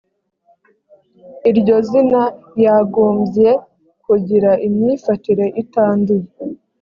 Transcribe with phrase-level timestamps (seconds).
[1.49, 2.23] iryo zina
[2.63, 3.49] yagombye
[4.05, 6.27] kugira imyifatire itanduye